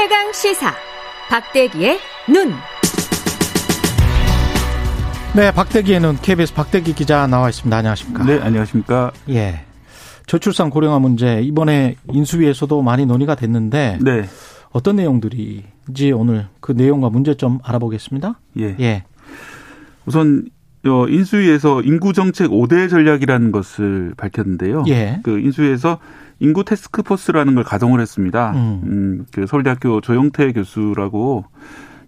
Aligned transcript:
최강 0.00 0.32
시사 0.32 0.72
박대기의 1.28 1.98
눈. 2.32 2.52
네, 5.34 5.50
박대기에는 5.50 6.18
KBS 6.22 6.54
박대기 6.54 6.94
기자 6.94 7.26
나와 7.26 7.48
있습니다. 7.48 7.76
안녕하십니까? 7.76 8.24
네, 8.24 8.38
안녕하십니까? 8.38 9.10
예. 9.30 9.64
저출산 10.28 10.70
고령화 10.70 11.00
문제 11.00 11.40
이번에 11.42 11.96
인수위에서도 12.12 12.80
많이 12.80 13.06
논의가 13.06 13.34
됐는데 13.34 13.98
네. 14.00 14.22
어떤 14.70 14.94
내용들이지 14.94 16.12
오늘 16.14 16.46
그 16.60 16.70
내용과 16.70 17.10
문제점 17.10 17.58
알아보겠습니다. 17.64 18.38
예. 18.60 18.76
예. 18.78 19.04
우선 20.06 20.48
인수위에서 20.84 21.82
인구 21.82 22.12
정책 22.12 22.50
5대 22.50 22.88
전략이라는 22.88 23.52
것을 23.52 24.14
밝혔는데요. 24.16 24.84
예. 24.88 25.20
그 25.22 25.38
인수위에서 25.40 25.98
인구 26.40 26.64
테스크 26.64 27.02
포스라는 27.02 27.54
걸 27.56 27.64
가동을 27.64 28.00
했습니다. 28.00 28.52
음. 28.54 28.80
음, 28.84 29.26
그 29.32 29.46
서울대학교 29.46 30.00
조영태 30.00 30.52
교수라고 30.52 31.44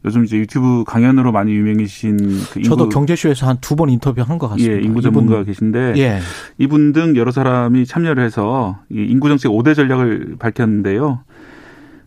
요즘 0.04 0.24
이제 0.24 0.38
유튜브 0.38 0.84
강연으로 0.86 1.30
많이 1.32 1.52
유명이신 1.52 2.16
그 2.52 2.60
인구 2.60 2.68
저도 2.70 2.88
경제쇼에서 2.88 3.46
한 3.48 3.58
두 3.60 3.76
번 3.76 3.90
인터뷰 3.90 4.22
한 4.22 4.38
것 4.38 4.48
같습니다. 4.48 4.74
예, 4.76 4.80
인구 4.80 5.02
전문가가 5.02 5.40
이분, 5.40 5.46
계신데 5.46 5.94
예. 5.98 6.20
이분 6.56 6.92
등 6.92 7.16
여러 7.16 7.30
사람이 7.32 7.84
참여를 7.84 8.24
해서 8.24 8.78
이 8.88 9.02
인구 9.02 9.28
정책 9.28 9.48
5대 9.50 9.74
전략을 9.74 10.36
밝혔는데요. 10.38 11.20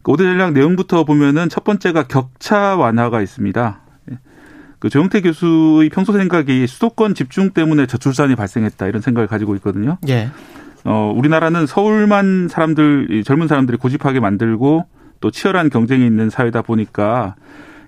그 0.01 0.11
5대 0.13 0.19
전략 0.19 0.53
내용부터 0.53 1.03
보면은 1.03 1.49
첫 1.49 1.63
번째가 1.63 2.03
격차 2.07 2.75
완화가 2.77 3.21
있습니다. 3.21 3.81
예. 4.83 4.87
그 4.87 4.89
조영태 4.89 5.21
교수의 5.21 5.89
평소 5.89 6.11
생각이 6.11 6.67
수도권 6.67 7.15
집중 7.15 7.51
때문에 7.51 7.85
저출산이 7.85 8.35
발생했다 8.35 8.85
이런 8.87 9.01
생각을 9.01 9.27
가지고 9.27 9.55
있거든요. 9.55 9.97
예. 10.09 10.29
어, 10.83 11.13
우리나라는 11.15 11.65
서울만 11.65 12.49
사람들, 12.49 13.23
젊은 13.23 13.47
사람들이 13.47 13.77
고집하게 13.77 14.19
만들고 14.19 14.85
또 15.21 15.31
치열한 15.31 15.69
경쟁이 15.69 16.05
있는 16.05 16.29
사회다 16.29 16.63
보니까 16.63 17.35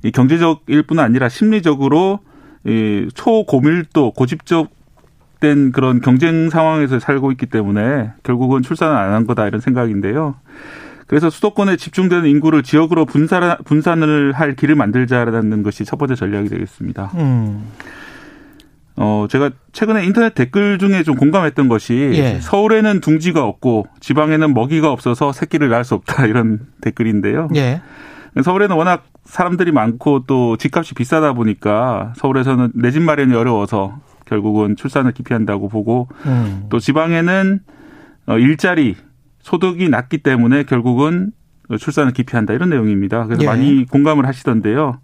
이 0.03 0.11
경제적일 0.11 0.83
뿐 0.83 0.99
아니라 0.99 1.27
심리적으로 1.27 2.19
이 2.65 3.09
초고밀도 3.13 4.11
고집적된 4.13 5.73
그런 5.73 5.99
경쟁 5.99 6.49
상황에서 6.49 6.99
살고 6.99 7.31
있기 7.33 7.47
때문에 7.47 8.13
결국은 8.23 8.61
출산을 8.61 8.95
안 8.95 9.11
한 9.13 9.27
거다 9.27 9.47
이런 9.47 9.59
생각인데요. 9.59 10.35
그래서 11.07 11.29
수도권에 11.29 11.75
집중되는 11.77 12.27
인구를 12.29 12.63
지역으로 12.63 13.05
분산, 13.05 13.57
분산을 13.63 14.31
할 14.33 14.55
길을 14.55 14.75
만들자라는 14.75 15.61
것이 15.63 15.85
첫 15.85 15.97
번째 15.97 16.15
전략이 16.15 16.49
되겠습니다. 16.49 17.11
음. 17.15 17.63
어, 18.97 19.27
제가 19.29 19.51
최근에 19.73 20.05
인터넷 20.05 20.33
댓글 20.33 20.79
중에 20.79 21.03
좀 21.03 21.15
공감했던 21.15 21.67
것이 21.67 22.11
예. 22.13 22.39
서울에는 22.39 23.01
둥지가 23.01 23.43
없고 23.43 23.87
지방에는 23.99 24.53
먹이가 24.53 24.89
없어서 24.89 25.33
새끼를 25.33 25.69
낳을 25.69 25.83
수 25.83 25.95
없다 25.95 26.25
이런 26.27 26.61
댓글인데요. 26.81 27.49
예. 27.55 27.81
서울에는 28.41 28.75
워낙 28.75 29.05
사람들이 29.25 29.71
많고 29.71 30.23
또 30.27 30.55
집값이 30.57 30.93
비싸다 30.95 31.33
보니까 31.33 32.13
서울에서는 32.17 32.71
내 32.75 32.91
집 32.91 33.01
마련이 33.01 33.33
어려워서 33.35 33.99
결국은 34.25 34.75
출산을 34.75 35.11
기피한다고 35.11 35.67
보고 35.69 36.07
음. 36.25 36.65
또 36.69 36.79
지방에는 36.79 37.59
어, 38.27 38.37
일자리 38.37 38.95
소득이 39.45 39.89
낮기 39.89 40.17
때문에 40.17 40.63
결국은 40.63 41.29
출산을 41.79 42.13
기피한다 42.13 42.53
이런 42.53 42.71
내용입니다. 42.71 43.25
그래서 43.25 43.43
예. 43.43 43.45
많이 43.45 43.85
공감을 43.85 44.25
하시던데요. 44.25 44.99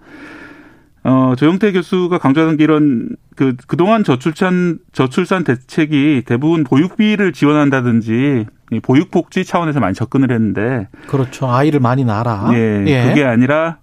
어, 1.03 1.33
조영태 1.37 1.71
교수가 1.71 2.17
강조하는 2.17 2.57
게 2.57 2.63
이런 2.63 3.09
그 3.35 3.55
그동안 3.67 4.03
저출산 4.03 4.79
저출산 4.93 5.43
대책이 5.43 6.23
대부분 6.25 6.63
보육비를 6.63 7.33
지원한다든지 7.33 8.47
이 8.71 8.79
보육 8.79 9.11
복지 9.11 9.45
차원에서 9.45 9.79
많이 9.79 9.93
접근을 9.93 10.31
했는데 10.31 10.87
그렇죠. 11.05 11.47
아이를 11.47 11.79
많이 11.79 12.03
낳아라. 12.03 12.49
예, 12.53 13.05
그게 13.09 13.23
아니라 13.23 13.77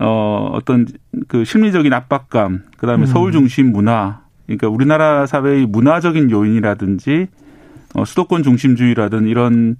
어 0.00 0.50
어떤 0.52 0.88
그 1.28 1.44
심리적인 1.44 1.92
압박감, 1.92 2.62
그다음에 2.78 3.04
음. 3.04 3.06
서울 3.06 3.30
중심 3.30 3.70
문화, 3.70 4.22
그러니까 4.46 4.68
우리나라 4.68 5.26
사회의 5.26 5.66
문화적인 5.66 6.32
요인이라든지 6.32 7.28
어 7.94 8.04
수도권 8.04 8.42
중심주의라든 8.42 9.28
이런 9.28 9.76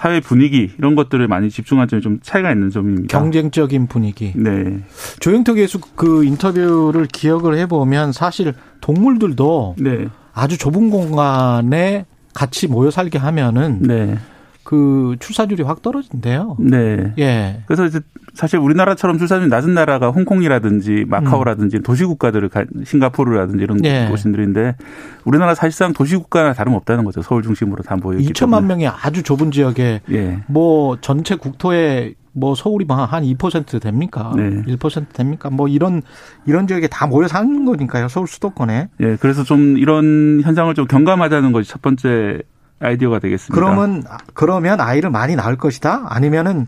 사회 0.00 0.18
분위기 0.18 0.70
이런 0.78 0.94
것들을 0.94 1.28
많이 1.28 1.50
집중한 1.50 1.86
점이 1.86 2.00
좀 2.00 2.20
차이가 2.22 2.50
있는 2.50 2.70
점입니다. 2.70 3.18
경쟁적인 3.18 3.86
분위기. 3.86 4.32
네. 4.34 4.80
조영태 5.18 5.52
교수 5.52 5.78
그 5.94 6.24
인터뷰를 6.24 7.04
기억을 7.04 7.58
해보면 7.58 8.12
사실 8.12 8.54
동물들도 8.80 9.74
네. 9.78 10.08
아주 10.32 10.56
좁은 10.56 10.88
공간에 10.88 12.06
같이 12.32 12.66
모여 12.66 12.90
살게 12.90 13.18
하면은 13.18 13.82
네. 13.82 14.16
그 14.62 15.16
출산율이 15.20 15.62
확 15.62 15.82
떨어진대요. 15.82 16.56
네. 16.58 17.12
예. 17.18 17.62
그래서 17.66 17.86
이제 17.86 18.00
사실 18.34 18.58
우리나라처럼 18.58 19.18
출산율 19.18 19.48
낮은 19.48 19.74
나라가 19.74 20.10
홍콩이라든지 20.10 21.06
마카오라든지 21.08 21.80
도시 21.80 22.04
국가들을 22.04 22.48
가, 22.48 22.64
싱가포르라든지 22.84 23.62
이런 23.62 23.84
예. 23.84 24.06
곳인들인데 24.10 24.76
우리나라 25.24 25.54
사실상 25.54 25.92
도시 25.92 26.16
국가나 26.16 26.52
다름없다는 26.52 27.04
거죠. 27.04 27.22
서울 27.22 27.42
중심으로 27.42 27.82
다 27.82 27.96
모여 27.96 28.18
있기 28.18 28.32
2천만 28.32 28.58
때문에. 28.58 28.66
명이 28.66 28.88
아주 28.88 29.22
좁은 29.22 29.50
지역에 29.50 30.02
예. 30.10 30.42
뭐 30.46 30.98
전체 31.00 31.34
국토의 31.36 32.14
뭐 32.32 32.54
서울이 32.54 32.86
한2% 32.86 33.80
됩니까? 33.82 34.32
네. 34.36 34.62
1% 34.62 35.12
됩니까? 35.12 35.50
뭐 35.50 35.66
이런 35.68 36.02
이런 36.46 36.66
지역에 36.66 36.86
다 36.86 37.06
모여 37.06 37.26
사는 37.26 37.64
거니까요. 37.64 38.08
서울 38.08 38.28
수도권에. 38.28 38.88
예. 39.00 39.16
그래서 39.16 39.42
좀 39.42 39.76
이런 39.78 40.40
현상을 40.44 40.72
좀 40.74 40.86
경감하자는 40.86 41.52
것이 41.52 41.68
첫 41.68 41.82
번째 41.82 42.42
아이디어가 42.80 43.18
되겠습니다. 43.18 43.54
그러면 43.54 44.02
그러면 44.34 44.80
아이를 44.80 45.10
많이 45.10 45.36
낳을 45.36 45.56
것이다. 45.56 46.06
아니면은 46.08 46.66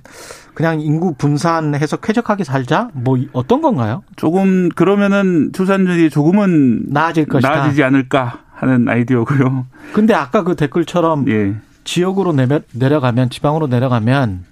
그냥 0.55 0.81
인구 0.81 1.15
분산해서 1.15 1.97
쾌적하게 1.99 2.45
살자. 2.45 2.91
뭐 2.93 3.19
어떤 3.33 3.63
건가요? 3.63 4.03
조금 4.17 4.69
그러면은 4.69 5.51
출산율이 5.53 6.11
조금은 6.11 6.85
나아질 6.89 7.27
것이다. 7.27 7.49
나아지지 7.49 7.83
않을까 7.83 8.41
하는 8.53 8.89
아이디어고요. 8.89 9.67
근데 9.93 10.15
아까 10.15 10.45
그 10.45 10.55
댓글처럼 10.55 11.29
예. 11.29 11.57
지역으로 11.85 12.33
내려, 12.33 12.61
내려가면 12.73 13.31
지방으로 13.31 13.67
내려가면 13.67 14.45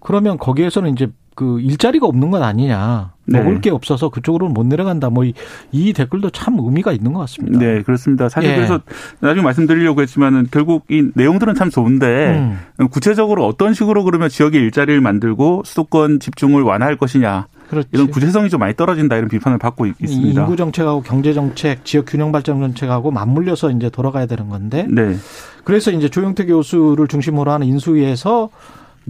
그러면 0.00 0.38
거기에서는 0.38 0.90
이제 0.92 1.08
그 1.34 1.60
일자리가 1.60 2.06
없는 2.06 2.30
건 2.30 2.42
아니냐. 2.42 3.12
네. 3.24 3.38
먹을 3.38 3.60
게 3.60 3.70
없어서 3.70 4.08
그쪽으로는 4.08 4.52
못 4.52 4.66
내려간다. 4.66 5.08
뭐이 5.10 5.32
댓글도 5.94 6.30
참 6.30 6.56
의미가 6.58 6.92
있는 6.92 7.12
것 7.12 7.20
같습니다. 7.20 7.58
네, 7.60 7.82
그렇습니다. 7.82 8.28
사실 8.28 8.50
예. 8.50 8.56
그래서 8.56 8.80
나중에 9.20 9.42
말씀드리려고 9.44 10.02
했지만은 10.02 10.48
결국 10.50 10.84
이 10.90 11.10
내용들은 11.14 11.54
참 11.54 11.70
좋은데 11.70 12.38
음. 12.80 12.88
구체적으로 12.90 13.46
어떤 13.46 13.72
식으로 13.72 14.02
그러면 14.04 14.28
지역에 14.28 14.58
일자리를 14.58 15.00
만들고 15.00 15.62
수도권 15.64 16.18
집중을 16.18 16.62
완화할 16.62 16.96
것이냐 16.96 17.46
그렇지. 17.68 17.88
이런 17.92 18.10
구체성이 18.10 18.50
좀 18.50 18.58
많이 18.58 18.74
떨어진다 18.74 19.16
이런 19.16 19.28
비판을 19.28 19.58
받고 19.58 19.86
있- 19.86 19.94
있습니다. 20.00 20.40
인구 20.42 20.56
정책하고 20.56 21.02
경제 21.02 21.32
정책, 21.32 21.84
지역 21.84 22.06
균형 22.06 22.32
발전 22.32 22.58
정책하고 22.58 23.12
맞물려서 23.12 23.70
이제 23.70 23.88
돌아가야 23.90 24.26
되는 24.26 24.48
건데. 24.48 24.86
네, 24.90 25.14
그래서 25.62 25.92
이제 25.92 26.08
조영태 26.08 26.46
교수를 26.46 27.06
중심으로 27.06 27.52
하는 27.52 27.68
인수위에서 27.68 28.50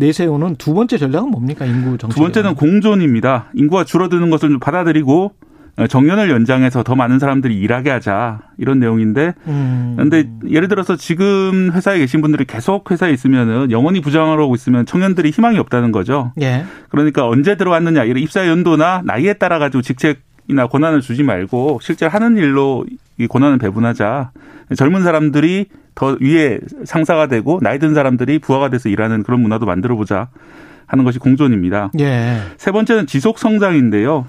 내세우는 0.01 0.57
두 0.57 0.75
번째 0.75 0.99
전략은 0.99 1.31
뭡니까? 1.31 1.65
인구 1.67 1.97
정책. 1.97 2.15
두 2.15 2.21
번째는 2.21 2.55
공존입니다. 2.55 3.51
인구가 3.55 3.85
줄어드는 3.85 4.31
것을 4.31 4.49
좀 4.49 4.59
받아들이고 4.59 5.33
어, 5.77 5.87
정년을 5.87 6.31
연장해서 6.31 6.83
더 6.83 6.97
많은 6.97 7.19
사람들이 7.19 7.57
일하게 7.57 7.91
하자 7.91 8.41
이런 8.59 8.81
내용인데 8.81 9.35
음. 9.47 9.95
근데 9.97 10.29
예를 10.49 10.69
들어서 10.69 10.97
지금 10.97 11.71
회사에 11.73 11.99
계신 11.99 12.21
분들이 12.21 12.45
계속 12.45 12.91
회사에 12.91 13.13
있으면은 13.13 13.71
영원히 13.71 14.01
부장을 14.01 14.37
하고 14.37 14.55
있으면 14.55 14.85
청년들이 14.85 15.31
희망이 15.31 15.59
없다는 15.59 15.93
거죠. 15.93 16.33
예. 16.41 16.65
그러니까 16.89 17.29
언제 17.29 17.57
들어왔느냐 17.57 18.05
이런 18.05 18.23
입사 18.23 18.49
연도나 18.49 19.03
나이에 19.05 19.35
따라 19.35 19.59
가지고 19.59 19.83
직책 19.83 20.19
이나 20.51 20.67
권한을 20.67 21.01
주지 21.01 21.23
말고 21.23 21.79
실제 21.81 22.07
하는 22.07 22.37
일로 22.37 22.85
이 23.19 23.27
권한을 23.27 23.59
배분하자. 23.59 24.33
젊은 24.77 25.03
사람들이 25.03 25.67
더 25.95 26.17
위에 26.21 26.61
상사가 26.85 27.27
되고 27.27 27.59
나이 27.63 27.79
든 27.79 27.95
사람들이 27.95 28.39
부하가 28.39 28.69
돼서 28.69 28.89
일하는 28.89 29.23
그런 29.23 29.41
문화도 29.41 29.67
만들어 29.67 29.97
보자 29.97 30.29
하는 30.87 31.05
것이 31.05 31.19
공존입니다. 31.19 31.91
예. 32.01 32.39
세 32.57 32.73
번째는 32.73 33.07
지속 33.07 33.39
성장인데요. 33.39 34.27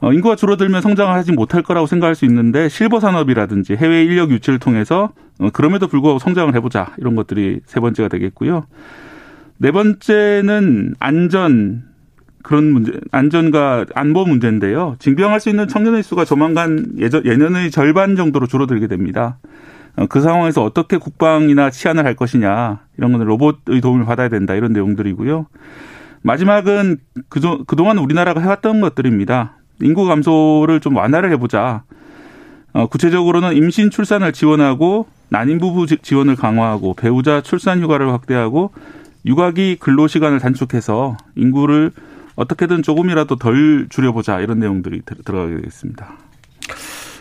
어, 0.00 0.12
인구가 0.12 0.36
줄어들면 0.36 0.82
성장을 0.82 1.12
하지 1.14 1.32
못할 1.32 1.62
거라고 1.62 1.86
생각할 1.86 2.14
수 2.14 2.24
있는데 2.26 2.68
실버 2.68 3.00
산업이라든지 3.00 3.74
해외 3.76 4.04
인력 4.04 4.30
유치를 4.30 4.58
통해서 4.58 5.12
어, 5.38 5.50
그럼에도 5.52 5.86
불구하고 5.86 6.18
성장을 6.18 6.54
해보자 6.54 6.92
이런 6.98 7.14
것들이 7.14 7.60
세 7.66 7.80
번째가 7.80 8.08
되겠고요. 8.08 8.66
네 9.58 9.70
번째는 9.70 10.94
안전 10.98 11.84
그런 12.46 12.72
문제, 12.72 12.92
안전과 13.10 13.86
안보 13.96 14.24
문제인데요. 14.24 14.94
징병할 15.00 15.40
수 15.40 15.48
있는 15.48 15.66
청년의 15.66 16.04
수가 16.04 16.24
조만간 16.24 16.86
예전, 16.96 17.24
예년의 17.24 17.72
절반 17.72 18.14
정도로 18.14 18.46
줄어들게 18.46 18.86
됩니다. 18.86 19.38
어, 19.96 20.06
그 20.06 20.20
상황에서 20.20 20.62
어떻게 20.62 20.96
국방이나 20.96 21.70
치안을 21.70 22.04
할 22.04 22.14
것이냐 22.14 22.78
이런 22.98 23.10
거는 23.10 23.26
로봇의 23.26 23.80
도움을 23.80 24.04
받아야 24.04 24.28
된다 24.28 24.54
이런 24.54 24.72
내용들이고요. 24.72 25.46
마지막은 26.22 26.98
그조, 27.28 27.64
그동안 27.64 27.98
우리나라가 27.98 28.40
해왔던 28.40 28.80
것들입니다. 28.80 29.56
인구 29.82 30.04
감소를 30.06 30.78
좀 30.78 30.94
완화를 30.94 31.32
해보자. 31.32 31.82
어, 32.72 32.86
구체적으로는 32.86 33.56
임신 33.56 33.90
출산을 33.90 34.32
지원하고 34.32 35.08
난임 35.30 35.58
부부 35.58 35.88
지- 35.88 35.98
지원을 36.00 36.36
강화하고 36.36 36.94
배우자 36.94 37.40
출산 37.40 37.82
휴가를 37.82 38.12
확대하고 38.12 38.70
육아기 39.24 39.78
근로 39.80 40.06
시간을 40.06 40.38
단축해서 40.38 41.16
인구를 41.34 41.90
어떻게든 42.36 42.82
조금이라도 42.82 43.36
덜 43.36 43.86
줄여보자 43.88 44.40
이런 44.40 44.58
내용들이 44.58 45.02
들어가게 45.24 45.56
되겠습니다. 45.56 46.14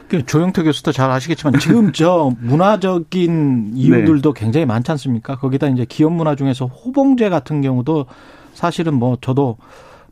그 0.07 0.23
조영태 0.25 0.63
교수도 0.63 0.91
잘 0.91 1.09
아시겠지만 1.09 1.57
지금 1.59 1.91
저 1.91 2.31
문화적인 2.39 3.71
이유들도 3.73 4.33
네. 4.33 4.39
굉장히 4.39 4.65
많지 4.65 4.91
않습니까? 4.91 5.37
거기다 5.37 5.67
이제 5.67 5.85
기업 5.87 6.13
문화 6.13 6.35
중에서 6.35 6.67
호봉제 6.67 7.29
같은 7.29 7.61
경우도 7.61 8.05
사실은 8.53 8.93
뭐 8.93 9.17
저도 9.19 9.57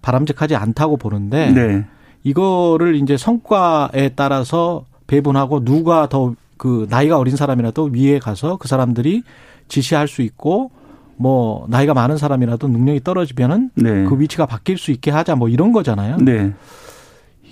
바람직하지 0.02 0.56
않다고 0.56 0.98
보는데 0.98 1.52
네. 1.52 1.86
이거를 2.24 2.96
이제 2.96 3.18
성과에 3.18 4.12
따라서 4.16 4.86
배분하고 5.08 5.64
누가 5.64 6.10
더 6.10 6.34
그 6.64 6.88
나이가 6.90 7.18
어린 7.18 7.36
사람이라도 7.36 7.90
위에 7.94 8.20
가서 8.20 8.56
그 8.56 8.70
사람들이 8.70 9.24
지시할 9.68 10.08
수 10.08 10.22
있고 10.22 10.72
뭐 11.16 11.66
나이가 11.70 11.94
많은 11.94 12.18
사람이라도 12.18 12.68
능력이 12.68 13.04
떨어지면은 13.04 13.70
네. 13.76 14.06
그 14.06 14.20
위치가 14.20 14.46
바뀔 14.46 14.78
수 14.78 14.92
있게 14.92 15.12
하자 15.12 15.36
뭐 15.36 15.50
이런 15.50 15.72
거잖아요. 15.72 16.18
네. 16.18 16.54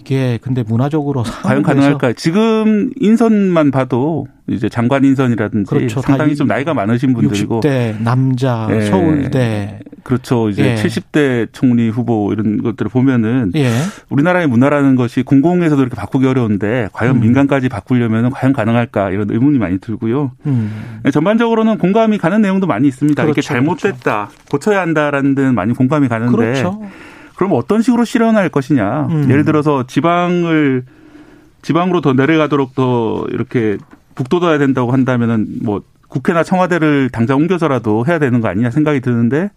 이게 0.01 0.39
근데 0.41 0.63
문화적으로 0.63 1.23
과연 1.43 1.61
가능할까요? 1.61 2.13
지금 2.13 2.91
인선만 2.99 3.69
봐도 3.69 4.27
이제 4.51 4.69
장관 4.69 5.03
인선이라든지 5.03 5.69
그렇죠. 5.69 6.01
상당히 6.01 6.36
좀 6.36 6.48
나이가 6.48 6.74
많으신 6.74 7.13
분들이고 7.13 7.62
60대 7.62 8.01
남자 8.01 8.68
예. 8.71 8.81
서울대 8.81 9.80
그렇죠. 10.03 10.50
이제 10.50 10.71
예. 10.71 10.75
70대 10.75 11.50
총리 11.51 11.89
후보 11.89 12.31
이런 12.33 12.62
것들을 12.62 12.89
보면은 12.89 13.51
예. 13.56 13.69
우리나라의 14.09 14.48
문화라는 14.48 14.95
것이 14.95 15.24
공공에서도 15.24 15.81
이렇게 15.81 15.95
바꾸기 15.95 16.25
어려운데 16.25 16.89
과연 16.94 17.18
음. 17.18 17.21
민간까지 17.21 17.69
바꾸려면 17.69 18.30
과연 18.31 18.53
가능할까 18.53 19.12
이런 19.12 19.30
의문이 19.30 19.59
많이 19.59 19.80
들고요. 19.80 20.31
음. 20.45 21.00
예, 21.06 21.12
전반적으로는 21.12 21.77
공감이 21.77 22.18
가는 22.18 22.42
내용도 22.42 22.68
많이 22.68 22.88
있습니다. 22.88 23.21
그렇죠. 23.21 23.30
이렇게 23.30 23.42
잘못됐다 23.42 24.27
그렇죠. 24.27 24.45
고쳐야 24.50 24.81
한다라는 24.81 25.36
데는 25.36 25.56
많이 25.56 25.74
공감이 25.74 26.07
가는데 26.07 26.36
그렇죠. 26.36 26.81
그럼 27.36 27.53
어떤 27.53 27.81
식으로 27.81 28.06
실현할 28.06 28.50
것이냐. 28.50 29.07
음. 29.09 29.30
예를 29.30 29.45
들어서 29.45 29.86
지방을 29.88 30.83
지방으로 31.62 32.01
더 32.01 32.13
내려가도록 32.13 32.75
더 32.75 33.25
이렇게 33.30 33.77
북돋아야 34.23 34.57
된다고 34.57 34.91
한다면은 34.91 35.47
뭐 35.63 35.81
국회나 36.07 36.44
청와대를 36.44 37.09
당장 37.09 37.38
옮겨서라도 37.38 38.06
해야 38.06 38.19
되는 38.19 38.41
거 38.41 38.50
아니냐 38.50 38.69
생각이 38.69 39.00
드는데 39.00 39.50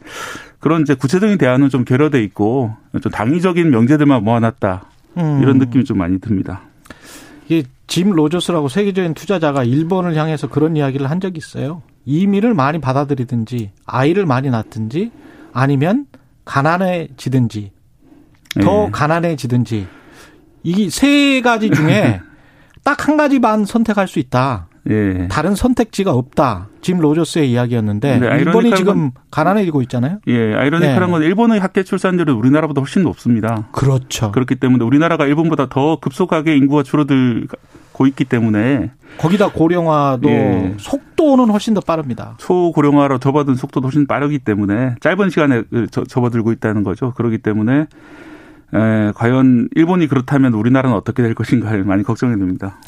그런 0.61 0.83
이제 0.83 0.95
구체적인 0.95 1.37
대안은 1.37 1.69
좀 1.69 1.85
결여돼 1.85 2.23
있고 2.25 2.75
좀 3.03 3.11
당위적인 3.11 3.71
명제들만 3.71 4.23
모아놨다 4.23 4.85
음. 5.19 5.41
이런 5.43 5.59
느낌이 5.59 5.85
좀 5.85 5.99
많이 5.99 6.19
듭니다. 6.21 6.63
이게 7.49 7.65
짐 7.87 8.11
로저스라고 8.11 8.69
세계적인 8.69 9.15
투자자가 9.15 9.65
일본을 9.65 10.17
향해서 10.17 10.49
그런 10.49 10.77
이야기를 10.77 11.11
한 11.11 11.21
적이 11.21 11.39
있어요. 11.39 11.83
이민을 12.07 12.55
많이 12.55 12.81
받아들이든지 12.81 13.73
아이를 13.85 14.25
많이 14.25 14.49
낳든지 14.49 15.11
아니면 15.53 16.07
가난해지든지 16.45 17.73
더 18.61 18.85
네. 18.85 18.89
가난해지든지 18.93 19.87
이세 20.63 21.41
가지 21.43 21.71
중에 21.71 22.21
딱 22.85 23.09
한 23.09 23.17
가지만 23.17 23.65
선택할 23.65 24.07
수 24.07 24.19
있다. 24.19 24.69
예. 24.91 25.29
다른 25.29 25.55
선택지가 25.55 26.13
없다. 26.13 26.69
짐 26.83 26.99
로저스의 26.99 27.51
이야기였는데 27.51 28.19
네, 28.19 28.27
일본이 28.39 28.75
지금 28.75 29.13
가난해지고 29.31 29.81
있잖아요. 29.83 30.19
예, 30.27 30.55
아이러니컬한 30.55 31.07
네. 31.07 31.11
건 31.11 31.23
일본의 31.23 31.61
학계 31.61 31.83
출산율은 31.83 32.35
우리나라보다 32.35 32.83
훨씬 32.83 33.03
높습니다. 33.03 33.69
그렇죠. 33.73 34.31
그렇기 34.33 34.57
때문에 34.57 34.85
우리나라가 34.85 35.27
일본보다 35.27 35.69
더 35.71 35.99
급속하게 36.01 36.57
인구가 36.57 36.83
줄어들고 36.83 38.07
있기 38.09 38.27
때문에 38.27 38.91
거기다 39.17 39.53
고령화도 39.53 40.29
예. 40.29 40.75
속도는 40.79 41.49
훨씬 41.49 41.73
더 41.73 41.81
빠릅니다. 41.81 42.35
초고령화로 42.39 43.19
접어든 43.19 43.55
속도도 43.55 43.87
훨씬 43.87 44.07
빠르기 44.07 44.39
때문에 44.39 44.97
짧은 45.01 45.31
시간에 45.31 45.63
접어들고 46.09 46.53
있다는 46.53 46.83
거죠. 46.83 47.15
그렇기 47.15 47.39
때문에 47.39 47.87
에, 48.75 49.13
과연 49.15 49.69
일본이 49.75 50.07
그렇다면 50.09 50.55
우리나라는 50.55 50.97
어떻게 50.97 51.23
될 51.23 51.35
것인가 51.35 51.71
많이 51.85 52.03
걱정이 52.03 52.37
됩니다. 52.39 52.79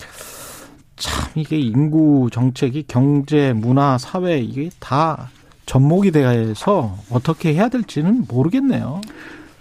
참 0.96 1.30
이게 1.34 1.58
인구 1.58 2.28
정책이 2.32 2.84
경제, 2.88 3.52
문화, 3.52 3.98
사회 3.98 4.38
이게 4.38 4.70
다 4.80 5.28
접목이 5.66 6.10
돼서 6.10 6.96
어떻게 7.10 7.54
해야 7.54 7.68
될지는 7.68 8.24
모르겠네요. 8.28 9.00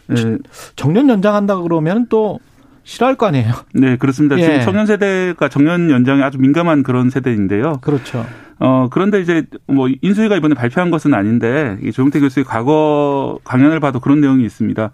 네. 0.07 0.37
정년 0.75 1.09
연장한다 1.09 1.61
그러면 1.61 2.07
또 2.09 2.39
싫어할 2.83 3.15
거 3.15 3.25
아니에요. 3.25 3.53
네, 3.73 3.97
그렇습니다. 3.97 4.37
예. 4.37 4.43
지금 4.43 4.61
청년 4.61 4.85
세대가 4.85 5.49
정년 5.49 5.89
연장에 5.89 6.21
아주 6.21 6.37
민감한 6.37 6.83
그런 6.83 7.09
세대인데요. 7.09 7.79
그렇죠. 7.81 8.25
어, 8.59 8.87
그런데 8.89 9.19
이제 9.19 9.45
뭐 9.67 9.89
인수위가 10.01 10.37
이번에 10.37 10.55
발표한 10.55 10.91
것은 10.91 11.13
아닌데 11.13 11.77
조영태 11.93 12.19
교수의 12.21 12.45
과거 12.45 13.39
강연을 13.43 13.79
봐도 13.79 13.99
그런 13.99 14.21
내용이 14.21 14.45
있습니다. 14.45 14.91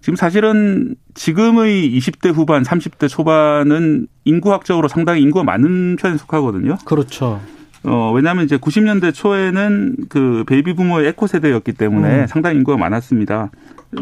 지금 0.00 0.16
사실은 0.16 0.94
지금의 1.14 1.90
20대 1.98 2.32
후반, 2.32 2.62
30대 2.62 3.08
초반은 3.08 4.06
인구학적으로 4.24 4.88
상당히 4.88 5.22
인구가 5.22 5.44
많은 5.44 5.96
편에 5.96 6.16
속하거든요. 6.16 6.78
그렇죠. 6.84 7.40
어, 7.84 8.12
왜냐하면 8.12 8.44
이제 8.44 8.56
90년대 8.56 9.14
초에는 9.14 9.96
그 10.08 10.44
베이비 10.46 10.74
부머의 10.74 11.08
에코 11.08 11.26
세대였기 11.26 11.72
때문에 11.72 12.22
음. 12.22 12.26
상당히 12.26 12.56
인구가 12.58 12.76
많았습니다. 12.76 13.50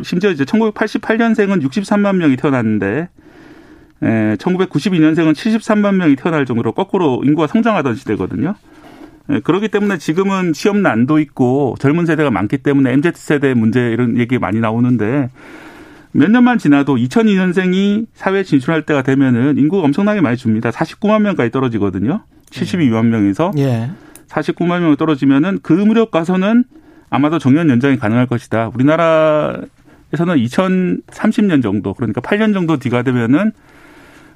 심지어 0.03 0.31
이제 0.31 0.45
1988년생은 0.45 1.63
63만 1.63 2.17
명이 2.17 2.37
태어났는데, 2.37 3.09
에, 4.03 4.37
1992년생은 4.37 5.35
73만 5.35 5.97
명이 5.97 6.17
태어날 6.17 6.47
정도로 6.47 6.73
거꾸로 6.73 7.23
인구가 7.25 7.47
성장하던 7.47 7.95
시대거든요. 7.95 8.55
에, 9.31 9.41
그렇기 9.41 9.69
때문에 9.69 9.99
지금은 9.99 10.55
취업 10.55 10.79
난도 10.79 11.19
있고 11.19 11.77
젊은 11.79 12.07
세대가 12.07 12.31
많기 12.31 12.59
때문에 12.59 12.93
MZ 12.93 13.13
세대 13.15 13.53
문제 13.53 13.91
이런 13.91 14.19
얘기 14.19 14.39
많이 14.39 14.61
나오는데 14.61 15.31
몇 16.17 16.31
년만 16.31 16.59
지나도 16.59 16.95
2002년생이 16.95 18.07
사회에 18.15 18.45
진출할 18.45 18.83
때가 18.83 19.03
되면은 19.03 19.59
인구가 19.59 19.83
엄청나게 19.83 20.21
많이 20.21 20.37
줍니다. 20.37 20.71
49만 20.71 21.23
명까지 21.23 21.51
떨어지거든요. 21.51 22.23
72만 22.51 23.07
명에서 23.07 23.51
예. 23.59 23.91
49만 24.29 24.81
명이 24.81 24.97
떨어지면은 24.97 25.59
그 25.63 25.73
무렵 25.73 26.13
가서는 26.13 26.65
아마도 27.11 27.41
정년 27.41 27.69
연장이 27.69 27.99
가능할 27.99 28.27
것이다. 28.27 28.71
우리나라에서는 28.75 29.67
2030년 30.13 31.63
정도 31.65 31.95
그러니까 31.95 32.21
8년 32.21 32.55
정도 32.55 32.77
뒤가 32.77 33.03
되면은 33.03 33.51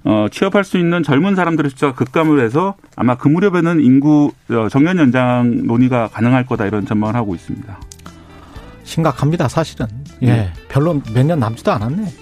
어, 0.02 0.26
취업할 0.30 0.64
수 0.64 0.78
있는 0.78 1.04
젊은 1.04 1.36
사람들의 1.36 1.70
숫자가 1.70 1.94
급감을 1.94 2.40
해서 2.40 2.74
아마 2.96 3.16
그 3.16 3.28
무렵에는 3.28 3.80
인구 3.80 4.32
어, 4.50 4.68
정년 4.68 4.98
연장 4.98 5.62
논의가 5.64 6.08
가능할 6.08 6.44
거다 6.46 6.66
이런 6.66 6.86
전망을 6.86 7.14
하고 7.14 7.36
있습니다. 7.36 7.78
심각합니다, 8.82 9.48
사실은. 9.48 9.86
예. 10.22 10.26
네. 10.26 10.52
별로 10.68 11.00
몇 11.14 11.24
년 11.24 11.38
남지도 11.40 11.72
않았네. 11.72 12.08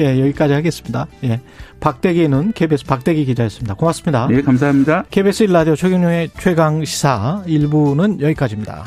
예, 0.00 0.20
여기까지 0.20 0.54
하겠습니다. 0.54 1.06
예. 1.24 1.40
박대기는 1.80 2.52
KBS 2.52 2.84
박대기 2.86 3.24
기자였습니다. 3.24 3.74
고맙습니다. 3.74 4.26
네, 4.28 4.42
감사합니다. 4.42 5.04
KBS 5.10 5.46
1라디오 5.46 5.76
최경영의 5.76 6.30
최강 6.38 6.84
시사 6.84 7.42
1부는 7.46 8.20
여기까지입니다. 8.20 8.84